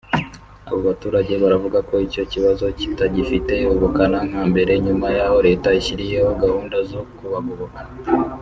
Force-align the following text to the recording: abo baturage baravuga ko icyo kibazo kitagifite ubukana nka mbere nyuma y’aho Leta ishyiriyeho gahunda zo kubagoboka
abo 0.67 0.79
baturage 0.87 1.33
baravuga 1.43 1.79
ko 1.89 1.93
icyo 2.07 2.23
kibazo 2.31 2.63
kitagifite 2.79 3.53
ubukana 3.73 4.19
nka 4.29 4.41
mbere 4.51 4.71
nyuma 4.85 5.07
y’aho 5.17 5.37
Leta 5.47 5.67
ishyiriyeho 5.79 6.29
gahunda 6.43 6.77
zo 6.89 7.01
kubagoboka 7.17 7.79